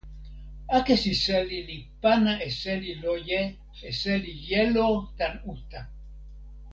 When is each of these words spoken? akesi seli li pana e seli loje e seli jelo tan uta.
akesi 0.77 1.13
seli 1.23 1.59
li 1.67 1.77
pana 2.01 2.33
e 2.47 2.49
seli 2.61 2.91
loje 3.03 3.41
e 3.87 3.89
seli 4.01 4.33
jelo 4.47 4.89
tan 5.17 5.35
uta. 5.53 5.81